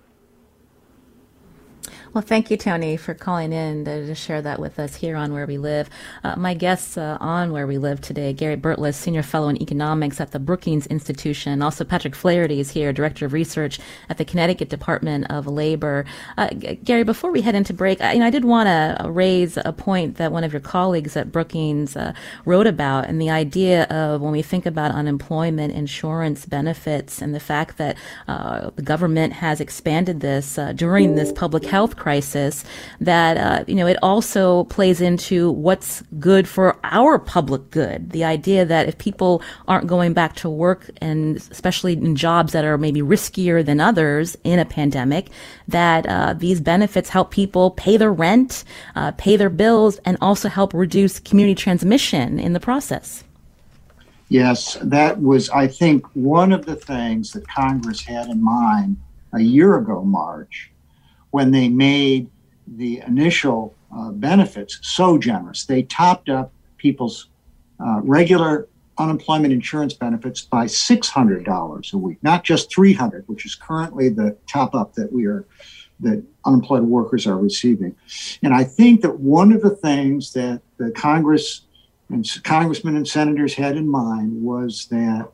[2.11, 5.45] Well, thank you, Tony, for calling in to, share that with us here on Where
[5.45, 5.91] We Live.
[6.23, 10.19] Uh, my guests uh, on Where We Live today, Gary Burtless, Senior Fellow in Economics
[10.19, 11.61] at the Brookings Institution.
[11.61, 16.03] Also, Patrick Flaherty is here, Director of Research at the Connecticut Department of Labor.
[16.35, 16.49] Uh,
[16.83, 19.71] Gary, before we head into break, I, you know, I did want to raise a
[19.71, 24.21] point that one of your colleagues at Brookings uh, wrote about, and the idea of
[24.21, 27.95] when we think about unemployment insurance benefits and the fact that
[28.27, 32.63] uh, the government has expanded this uh, during this public health crisis
[32.99, 38.09] that, uh, you know, it also plays into what's good for our public good.
[38.11, 42.65] The idea that if people aren't going back to work and especially in jobs that
[42.65, 45.29] are maybe riskier than others in a pandemic,
[45.67, 48.63] that uh, these benefits help people pay their rent,
[48.95, 53.23] uh, pay their bills, and also help reduce community transmission in the process.
[54.29, 58.97] Yes, that was, I think, one of the things that Congress had in mind
[59.33, 60.71] a year ago, March,
[61.31, 62.29] when they made
[62.67, 65.65] the initial uh, benefits so generous.
[65.65, 67.27] They topped up people's
[67.79, 74.09] uh, regular unemployment insurance benefits by $600 a week, not just 300, which is currently
[74.09, 75.45] the top up that we are
[76.01, 77.93] that unemployed workers are receiving.
[78.41, 81.63] And I think that one of the things that the Congress
[82.09, 85.29] and congressmen and senators had in mind was that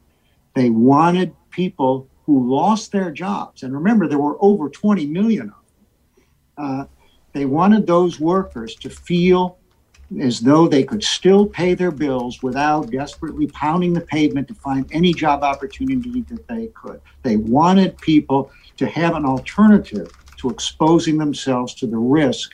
[0.55, 3.63] they wanted people who lost their jobs.
[3.63, 5.64] And remember, there were over 20 million of
[6.57, 6.85] uh,
[7.33, 9.57] they wanted those workers to feel
[10.21, 14.87] as though they could still pay their bills without desperately pounding the pavement to find
[14.91, 17.01] any job opportunity that they could.
[17.23, 22.51] They wanted people to have an alternative to exposing themselves to the risk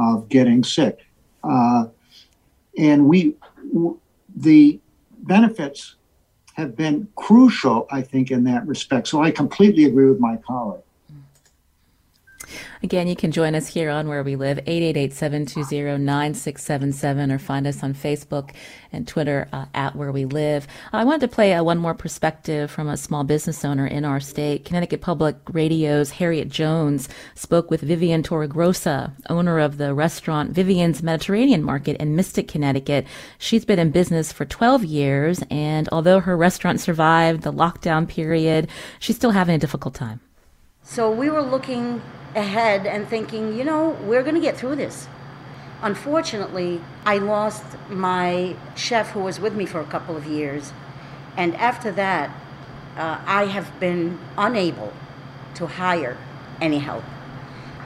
[0.00, 1.00] of getting sick.
[1.42, 1.86] Uh,
[2.78, 3.36] and we,
[3.72, 4.00] w-
[4.34, 4.80] the
[5.18, 5.96] benefits
[6.54, 9.08] have been crucial, I think, in that respect.
[9.08, 10.82] So I completely agree with my colleague.
[12.82, 17.94] Again, you can join us here on Where We Live, 888-720-9677, or find us on
[17.94, 18.50] Facebook
[18.92, 20.66] and Twitter uh, at Where We Live.
[20.92, 24.20] I wanted to play uh, one more perspective from a small business owner in our
[24.20, 24.64] state.
[24.64, 31.62] Connecticut Public Radio's Harriet Jones spoke with Vivian Torregrossa, owner of the restaurant Vivian's Mediterranean
[31.62, 33.06] Market in Mystic, Connecticut.
[33.38, 38.68] She's been in business for 12 years, and although her restaurant survived the lockdown period,
[38.98, 40.20] she's still having a difficult time.
[40.86, 42.02] So we were looking
[42.34, 45.08] ahead and thinking, you know, we're going to get through this.
[45.80, 50.74] Unfortunately, I lost my chef who was with me for a couple of years.
[51.38, 52.28] And after that,
[52.96, 54.92] uh, I have been unable
[55.54, 56.18] to hire
[56.60, 57.04] any help.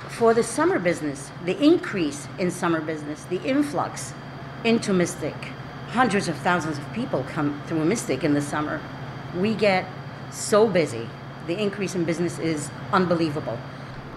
[0.09, 4.13] For the summer business, the increase in summer business, the influx
[4.65, 5.37] into Mystic.
[5.91, 8.81] Hundreds of thousands of people come through Mystic in the summer.
[9.37, 9.87] We get
[10.33, 11.09] so busy.
[11.49, 13.59] The increase in business is unbelievable.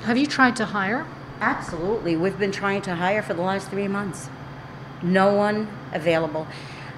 [0.01, 1.07] Have you tried to hire?
[1.39, 2.17] Absolutely.
[2.17, 4.27] We've been trying to hire for the last three months.
[5.01, 6.45] No one available.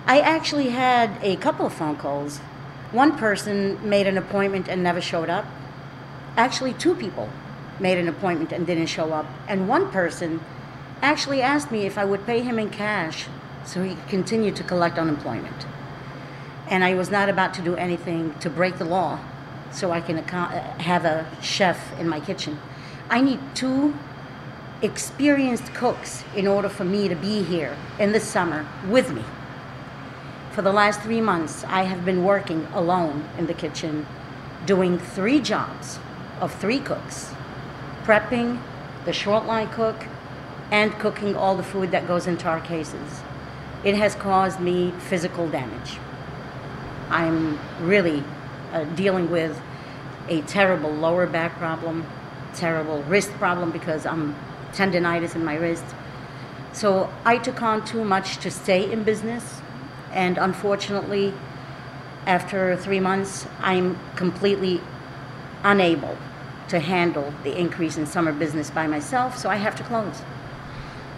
[0.08, 2.40] I actually had a couple of phone calls.
[2.92, 5.46] One person made an appointment and never showed up.
[6.36, 7.30] Actually, two people
[7.80, 9.28] made an appointment and didn't show up.
[9.48, 10.42] And one person
[11.04, 13.28] actually asked me if I would pay him in cash
[13.66, 15.68] so he could continue to collect unemployment.
[16.72, 19.20] And I was not about to do anything to break the law
[19.74, 22.60] so I can have a chef in my kitchen.
[23.10, 23.94] I need two
[24.82, 29.24] experienced cooks in order for me to be here in the summer with me.
[30.52, 34.06] For the last three months, I have been working alone in the kitchen,
[34.66, 36.00] doing three jobs
[36.40, 37.34] of three cooks
[38.04, 38.60] prepping,
[39.06, 40.06] the short line cook,
[40.72, 43.22] and cooking all the food that goes into our cases.
[43.84, 45.98] It has caused me physical damage.
[47.10, 48.24] I'm really
[48.74, 49.60] uh, dealing with
[50.28, 52.06] a terrible lower back problem,
[52.54, 54.36] terrible wrist problem because I'm
[54.74, 55.86] tendonitis in my wrist.
[56.74, 59.62] So I took on too much to stay in business,
[60.12, 61.34] and unfortunately,
[62.26, 64.82] after three months, I'm completely
[65.64, 66.18] unable
[66.70, 70.22] to handle the increase in summer business by myself, so I have to close.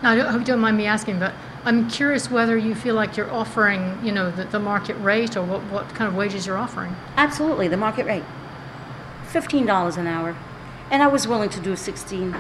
[0.04, 1.34] Now, I hope you don't mind me asking, but
[1.66, 5.44] I'm curious whether you feel like you're offering, you know, the, the market rate or
[5.44, 6.96] what, what kind of wages you're offering.
[7.18, 8.24] Absolutely, the market rate.
[9.32, 10.38] $15 an hour.
[10.92, 12.36] And I was willing to do 16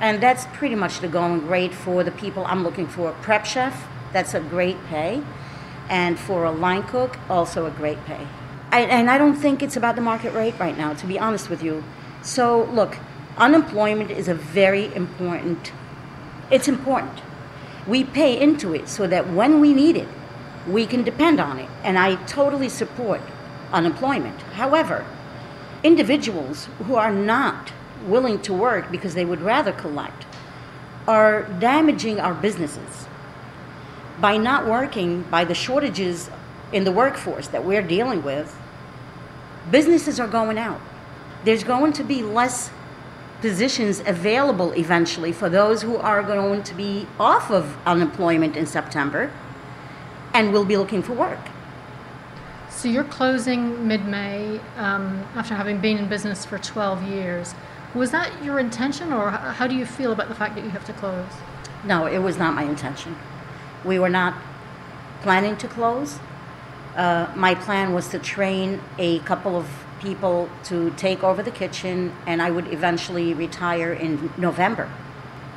[0.00, 3.12] and that's pretty much the going rate for the people I'm looking for.
[3.20, 5.22] Prep chef, that's a great pay.
[5.90, 8.26] And for a line cook, also a great pay.
[8.72, 11.50] I, and I don't think it's about the market rate right now, to be honest
[11.50, 11.84] with you.
[12.22, 12.96] So, look,
[13.36, 15.72] unemployment is a very important,
[16.50, 17.20] it's important.
[17.90, 20.06] We pay into it so that when we need it,
[20.68, 21.68] we can depend on it.
[21.82, 23.20] And I totally support
[23.72, 24.40] unemployment.
[24.52, 25.04] However,
[25.82, 27.72] individuals who are not
[28.06, 30.24] willing to work because they would rather collect
[31.08, 33.08] are damaging our businesses
[34.20, 36.30] by not working by the shortages
[36.72, 38.56] in the workforce that we're dealing with
[39.70, 40.80] businesses are going out
[41.44, 42.70] there's going to be less
[43.40, 49.32] positions available eventually for those who are going to be off of unemployment in September
[50.34, 51.40] and will be looking for work.
[52.68, 57.54] So you're closing mid May um, after having been in business for 12 years.
[57.94, 60.84] Was that your intention, or how do you feel about the fact that you have
[60.86, 61.26] to close?
[61.84, 63.16] No, it was not my intention.
[63.84, 64.34] We were not
[65.22, 66.18] planning to close.
[66.96, 69.66] Uh, my plan was to train a couple of
[70.00, 74.90] people to take over the kitchen, and I would eventually retire in November.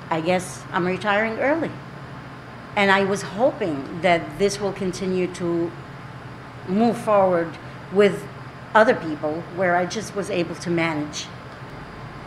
[0.09, 1.71] I guess I'm retiring early.
[2.75, 5.71] And I was hoping that this will continue to
[6.67, 7.57] move forward
[7.91, 8.25] with
[8.75, 11.27] other people where I just was able to manage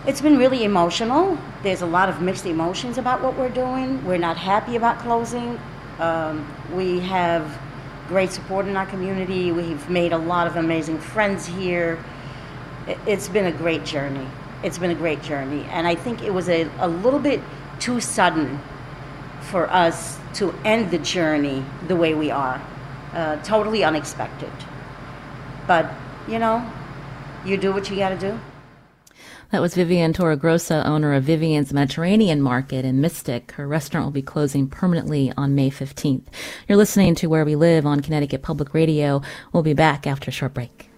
[0.07, 1.37] it's been really emotional.
[1.65, 4.05] There's a lot of mixed emotions about what we're doing.
[4.05, 5.59] We're not happy about closing.
[5.99, 7.59] Um, we have
[8.09, 9.53] great support in our community.
[9.53, 12.03] We've made a lot of amazing friends here.
[13.07, 14.27] It's been a great journey.
[14.63, 15.65] It's been a great journey.
[15.71, 17.41] And I think it was a, a little bit
[17.81, 18.61] too sudden
[19.41, 22.63] for us to end the journey the way we are.
[23.13, 24.53] Uh, totally unexpected.
[25.67, 25.93] But,
[26.29, 26.71] you know,
[27.45, 28.39] you do what you got to do.
[29.53, 33.53] That was Vivian Torregrossa, owner of Vivian's Mediterranean Market in Mystic.
[33.53, 36.25] Her restaurant will be closing permanently on May 15th.
[36.69, 39.23] You're listening to Where We Live on Connecticut Public Radio.
[39.53, 40.91] We'll be back after a short break.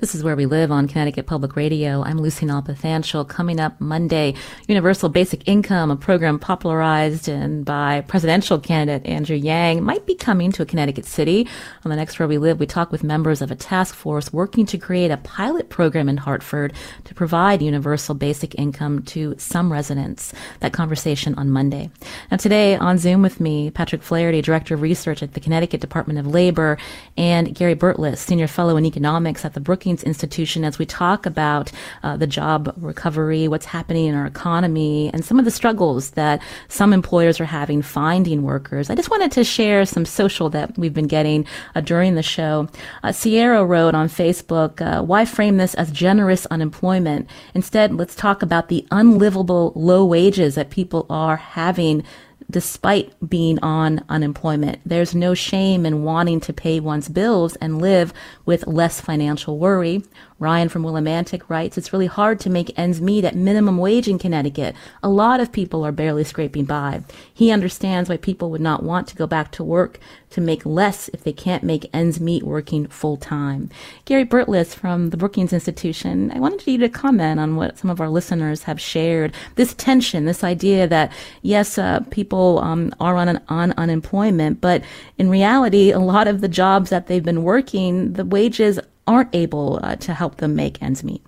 [0.00, 2.04] This is Where We Live on Connecticut Public Radio.
[2.04, 3.28] I'm Lucy Nalpathanchil.
[3.28, 4.34] Coming up Monday,
[4.68, 10.52] Universal Basic Income, a program popularized and by presidential candidate Andrew Yang, might be coming
[10.52, 11.48] to a Connecticut city.
[11.84, 14.66] On the next Where We Live, we talk with members of a task force working
[14.66, 20.32] to create a pilot program in Hartford to provide universal basic income to some residents.
[20.60, 21.90] That conversation on Monday.
[22.30, 26.20] Now today on Zoom with me, Patrick Flaherty, Director of Research at the Connecticut Department
[26.20, 26.78] of Labor,
[27.16, 31.24] and Gary Burtless, Senior Fellow in Economics at the Brookings Brookings Institution as we talk
[31.24, 31.72] about
[32.02, 36.42] uh, the job recovery, what's happening in our economy, and some of the struggles that
[36.68, 38.90] some employers are having finding workers.
[38.90, 42.68] I just wanted to share some social that we've been getting uh, during the show.
[43.02, 47.26] Uh, Sierra wrote on Facebook, uh, why frame this as generous unemployment?
[47.54, 52.04] Instead, let's talk about the unlivable low wages that people are having
[52.50, 54.80] despite being on unemployment.
[54.86, 58.12] There's no shame in wanting to pay one's bills and live
[58.46, 60.02] with less financial worry
[60.40, 64.18] Ryan from Willimantic writes, It's really hard to make ends meet at minimum wage in
[64.18, 64.76] Connecticut.
[65.02, 67.02] A lot of people are barely scraping by.
[67.34, 69.98] He understands why people would not want to go back to work
[70.30, 73.70] to make less if they can't make ends meet working full time.
[74.04, 78.00] Gary Burtless from the Brookings Institution, I wanted you to comment on what some of
[78.00, 79.34] our listeners have shared.
[79.56, 81.12] This tension, this idea that,
[81.42, 84.84] yes, uh, people um, are on, an, on unemployment, but
[85.16, 88.78] in reality, a lot of the jobs that they've been working, the wages
[89.08, 91.24] aren't able uh, to help them make ends meet.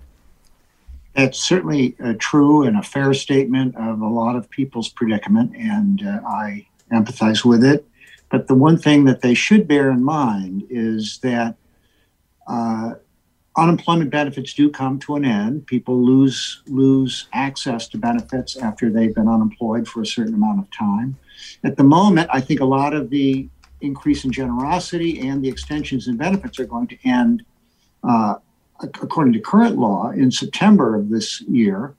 [1.14, 6.06] That's certainly uh, true and a fair statement of a lot of people's predicament, and
[6.06, 7.84] uh, I empathize with it.
[8.28, 11.56] But the one thing that they should bear in mind is that
[12.46, 12.94] uh,
[13.56, 15.66] unemployment benefits do come to an end.
[15.66, 20.70] People lose lose access to benefits after they've been unemployed for a certain amount of
[20.70, 21.16] time.
[21.64, 23.48] At the moment, I think a lot of the
[23.80, 27.44] increase in generosity and the extensions in benefits are going to end
[28.02, 28.36] uh,
[28.80, 31.94] according to current law, in September of this year,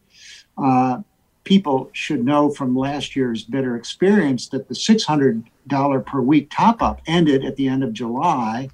[0.58, 1.02] uh,
[1.44, 7.02] people should know from last year's bitter experience that the $600 per week top up
[7.08, 8.70] ended at the end of July.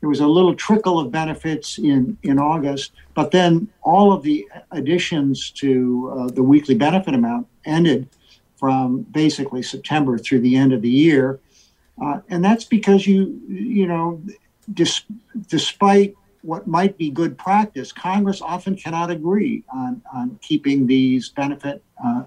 [0.00, 4.46] There was a little trickle of benefits in, in August, but then all of the
[4.72, 8.08] additions to uh, the weekly benefit amount ended
[8.56, 11.40] from basically September through the end of the year.
[12.02, 14.20] Uh, and that's because you, you know,
[14.72, 15.04] dis-
[15.48, 21.82] despite what might be good practice, Congress often cannot agree on, on keeping these benefit
[22.04, 22.24] uh,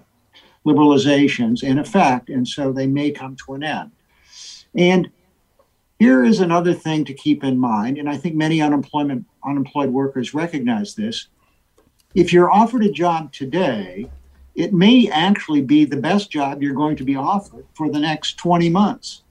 [0.66, 3.90] liberalizations in effect, and so they may come to an end.
[4.74, 5.10] And
[5.98, 10.34] here is another thing to keep in mind, and I think many unemployment unemployed workers
[10.34, 11.28] recognize this.
[12.14, 14.10] If you're offered a job today,
[14.54, 18.38] it may actually be the best job you're going to be offered for the next
[18.38, 19.22] 20 months.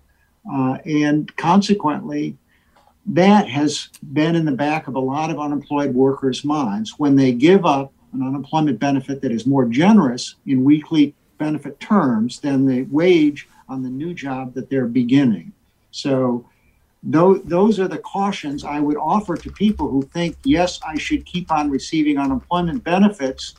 [0.51, 2.37] Uh, and consequently,
[3.05, 7.31] that has been in the back of a lot of unemployed workers' minds when they
[7.31, 12.83] give up an unemployment benefit that is more generous in weekly benefit terms than the
[12.83, 15.51] wage on the new job that they're beginning.
[15.91, 16.47] So,
[17.07, 21.51] those are the cautions I would offer to people who think, yes, I should keep
[21.51, 23.53] on receiving unemployment benefits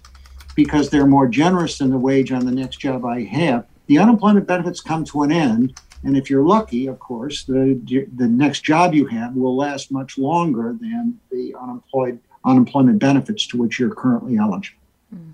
[0.56, 3.66] because they're more generous than the wage on the next job I have.
[3.86, 7.80] The unemployment benefits come to an end and if you're lucky, of course, the
[8.14, 13.56] the next job you have will last much longer than the unemployed unemployment benefits to
[13.56, 14.78] which you're currently eligible.
[15.14, 15.32] Mm.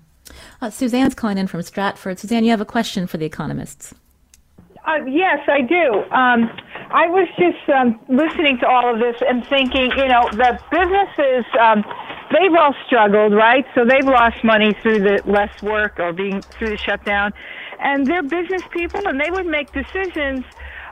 [0.61, 2.19] Uh, Suzanne's calling in from Stratford.
[2.19, 3.93] Suzanne, you have a question for the economists.
[4.85, 6.03] Uh, yes, I do.
[6.11, 6.51] Um,
[6.91, 11.45] I was just um, listening to all of this and thinking, you know, the businesses,
[11.57, 11.85] um,
[12.31, 13.65] they've all struggled, right?
[13.75, 17.33] So they've lost money through the less work or being through the shutdown
[17.79, 20.45] and they're business people, and they would make decisions,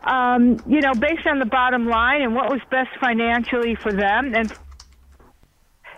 [0.05, 4.33] um, you know, based on the bottom line and what was best financially for them,
[4.35, 4.51] and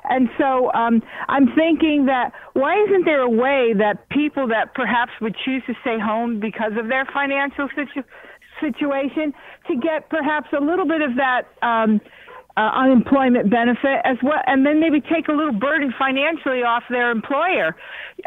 [0.10, 5.12] and so um, I'm thinking that why isn't there a way that people that perhaps
[5.22, 8.04] would choose to stay home because of their financial situ-
[8.60, 9.34] situation
[9.68, 12.02] to get perhaps a little bit of that um,
[12.56, 17.10] uh, unemployment benefit as well, and then maybe take a little burden financially off their
[17.12, 17.76] employer.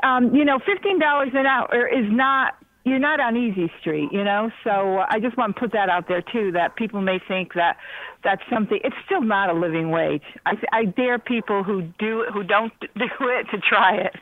[0.03, 2.55] Um, you know, fifteen dollars an hour is not
[2.87, 4.51] you're not on easy street, you know.
[4.63, 7.55] So uh, I just want to put that out there too, that people may think
[7.55, 7.77] that
[8.23, 8.79] that's something.
[8.85, 10.23] It's still not a living wage.
[10.47, 14.15] I, I dare people who do who don't do it to try it.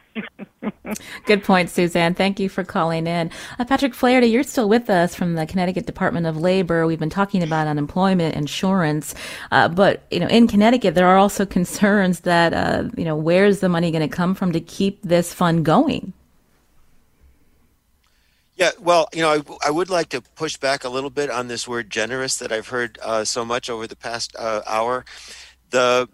[1.25, 2.15] Good point, Suzanne.
[2.15, 3.31] Thank you for calling in.
[3.59, 6.87] Uh, Patrick Flaherty, you're still with us from the Connecticut Department of Labor.
[6.87, 9.15] We've been talking about unemployment insurance,
[9.51, 13.61] uh, but you know, in Connecticut, there are also concerns that uh, you know, where's
[13.61, 16.13] the money going to come from to keep this fund going?
[18.57, 21.49] Yeah, well, you know, I, I would like to push back a little bit on
[21.49, 25.05] this word generous that I've heard uh, so much over the past uh, hour.
[25.71, 26.09] The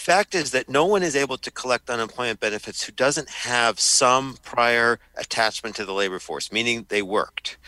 [0.00, 4.36] fact is that no one is able to collect unemployment benefits who doesn't have some
[4.42, 7.58] prior attachment to the labor force, meaning they worked.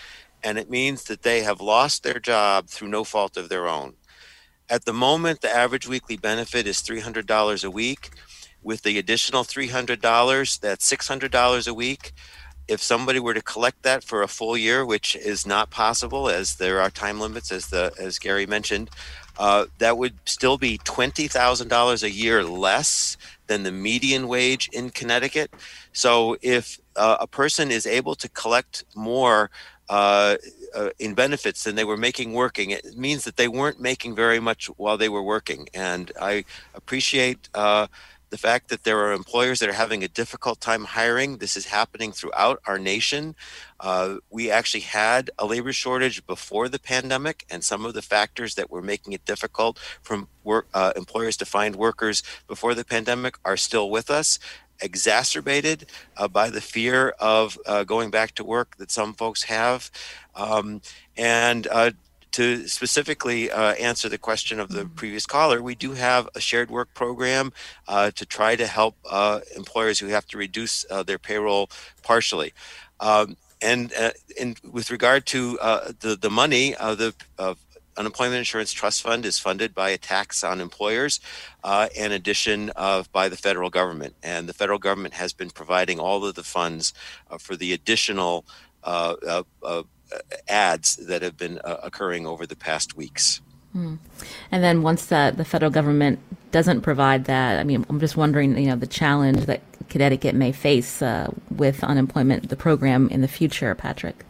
[0.43, 3.95] And it means that they have lost their job through no fault of their own.
[4.69, 8.11] At the moment, the average weekly benefit is $300 a week.
[8.63, 12.13] With the additional $300, that's $600 a week
[12.69, 16.57] if somebody were to collect that for a full year, which is not possible as
[16.57, 18.91] there are time limits, as the as Gary mentioned,
[19.39, 23.17] uh, that would still be $20,000 a year less
[23.47, 25.53] than the median wage in Connecticut.
[25.93, 29.51] So if uh, a person is able to collect more
[29.89, 30.37] uh,
[30.75, 34.41] uh, in benefits than they were making working, it means that they weren't making very
[34.41, 35.69] much while they were working.
[35.75, 37.89] And I appreciate uh,
[38.33, 41.37] the fact that there are employers that are having a difficult time hiring.
[41.37, 43.37] This is happening throughout our nation.
[43.79, 48.55] Uh, we actually had a labor shortage before the pandemic, and some of the factors
[48.55, 53.35] that were making it difficult for work, uh, employers to find workers before the pandemic
[53.45, 54.39] are still with us
[54.81, 59.91] exacerbated uh, by the fear of uh, going back to work that some folks have.
[60.35, 60.81] Um,
[61.19, 61.91] and uh,
[62.33, 64.95] to specifically uh, answer the question of the mm-hmm.
[64.95, 67.53] previous caller, we do have a shared work program
[67.89, 71.71] uh, to try to help uh, employers who have to reduce uh, their payroll
[72.03, 72.53] partially.
[73.01, 74.11] Um, and, uh,
[74.41, 77.15] and with regard to uh, the, the money, the
[77.97, 81.21] Unemployment Insurance Trust Fund is funded by a tax on employers,
[81.63, 84.15] uh, in addition of by the federal government.
[84.23, 86.95] And the federal government has been providing all of the funds
[87.31, 88.47] uh, for the additional
[88.83, 89.43] uh,
[90.49, 93.41] ads that have been uh, occurring over the past weeks.
[93.73, 93.97] Hmm.
[94.51, 96.19] And then once that the federal government
[96.51, 100.53] doesn't provide that, I mean, I'm just wondering, you know, the challenge that Connecticut may
[100.53, 104.25] face uh, with unemployment, the program in the future, Patrick.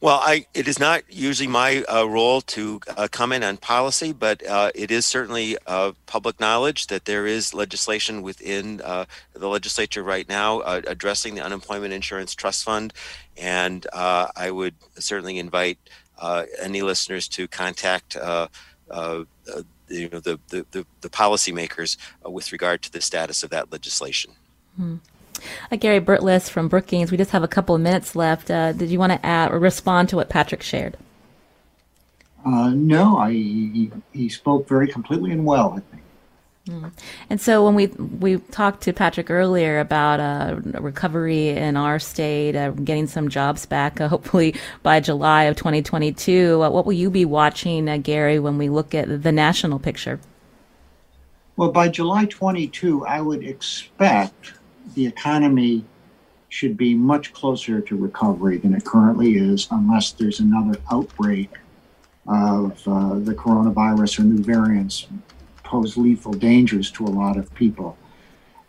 [0.00, 4.46] Well, I, it is not usually my uh, role to uh, comment on policy, but
[4.46, 10.04] uh, it is certainly uh, public knowledge that there is legislation within uh, the legislature
[10.04, 12.92] right now uh, addressing the Unemployment Insurance Trust Fund.
[13.36, 15.78] And I would certainly invite
[16.60, 18.20] any listeners to contact you
[20.10, 24.32] know, the, the, the, the policymakers with regard to the status of that legislation.
[24.76, 24.96] Hmm.
[25.70, 28.50] Uh, Gary Burtless from Brookings, we just have a couple of minutes left.
[28.50, 30.96] Uh, did you want to add or respond to what Patrick shared?
[32.44, 36.02] Uh, no, I, he, he, spoke very completely and well, I think.
[36.68, 36.92] Mm.
[37.30, 42.54] And so when we we talked to Patrick earlier about uh, recovery in our state,
[42.54, 47.10] uh, getting some jobs back, uh, hopefully by July of 2022, uh, what will you
[47.10, 50.20] be watching, uh, Gary, when we look at the national picture?
[51.56, 54.52] Well, by July 22, I would expect
[54.94, 55.84] the economy
[56.48, 61.50] should be much closer to recovery than it currently is, unless there's another outbreak
[62.26, 65.06] of uh, the coronavirus or new variants
[65.62, 67.96] pose lethal dangers to a lot of people.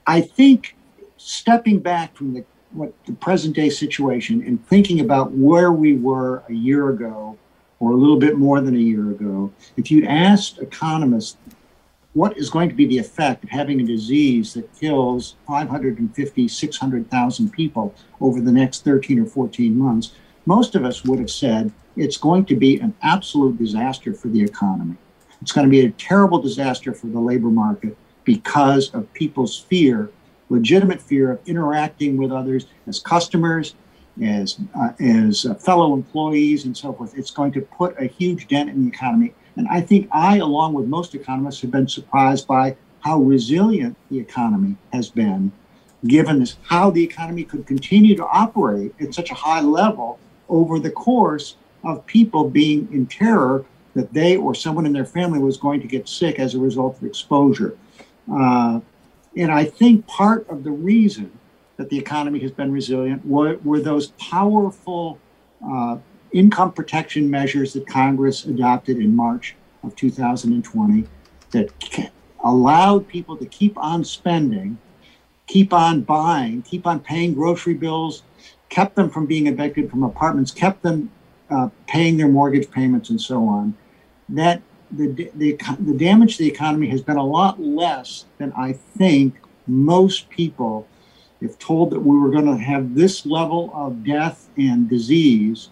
[0.05, 0.75] I think
[1.17, 6.43] stepping back from the what the present day situation and thinking about where we were
[6.49, 7.37] a year ago
[7.79, 11.37] or a little bit more than a year ago, if you'd asked economists
[12.19, 17.49] what is going to be the effect of having a disease that kills 550, 600,000
[17.49, 20.11] people over the next 13 or 14 months,
[20.45, 24.43] most of us would have said it's going to be an absolute disaster for the
[24.43, 24.97] economy.
[25.41, 27.95] It's going to be a terrible disaster for the labor market
[28.25, 30.11] because of people's fear,
[30.49, 33.75] legitimate fear of interacting with others as customers,
[34.21, 37.17] as uh, as uh, fellow employees, and so forth.
[37.17, 39.33] It's going to put a huge dent in the economy.
[39.55, 44.19] And I think I, along with most economists, have been surprised by how resilient the
[44.19, 45.51] economy has been,
[46.07, 50.79] given this, how the economy could continue to operate at such a high level over
[50.79, 55.57] the course of people being in terror that they or someone in their family was
[55.57, 57.77] going to get sick as a result of exposure.
[58.31, 58.79] Uh,
[59.35, 61.31] and I think part of the reason
[61.77, 65.17] that the economy has been resilient were, were those powerful
[65.65, 65.97] uh,
[66.31, 71.05] income protection measures that Congress adopted in March of 2020
[71.51, 72.11] that
[72.43, 74.77] allowed people to keep on spending,
[75.47, 78.23] keep on buying, keep on paying grocery bills,
[78.69, 81.09] kept them from being evicted from apartments, kept them
[81.49, 83.75] uh, paying their mortgage payments and so on.
[84.29, 84.61] That
[84.91, 89.35] the, the, the damage to the economy has been a lot less than I think
[89.67, 90.87] most people,
[91.41, 95.69] if told that we were going to have this level of death and disease,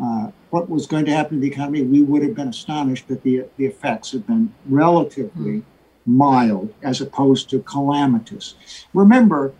[0.00, 3.22] uh, what was going to happen to the economy, we would have been astonished that
[3.22, 5.62] the, the effects have been relatively mm.
[6.06, 8.54] mild as opposed to calamitous.
[8.94, 9.52] Remember,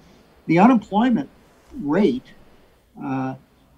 [0.46, 1.28] the unemployment
[1.82, 2.26] rate
[3.02, 3.34] uh,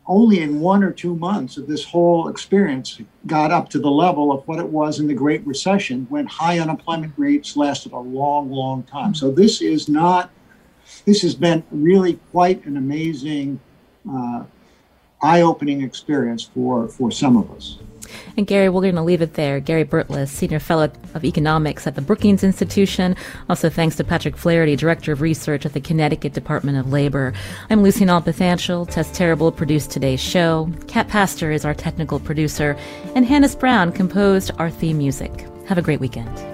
[0.06, 4.32] only in one or two months of this whole experience got up to the level
[4.32, 8.50] of what it was in the Great Recession when high unemployment rates lasted a long,
[8.50, 9.14] long time.
[9.14, 10.30] So this is not,
[11.06, 13.60] this has been really quite an amazing
[14.10, 14.44] uh,
[15.24, 17.78] eye-opening experience for for some of us.
[18.36, 19.60] And Gary, we're going to leave it there.
[19.60, 23.16] Gary Burtless, Senior Fellow of Economics at the Brookings Institution.
[23.48, 27.32] Also, thanks to Patrick Flaherty, Director of Research at the Connecticut Department of Labor.
[27.70, 28.90] I'm Lucy Nalpathanchil.
[28.90, 30.70] Tess Terrible produced today's show.
[30.86, 32.76] Kat Pastor is our technical producer.
[33.14, 35.46] And Hannes Brown composed our theme music.
[35.66, 36.53] Have a great weekend.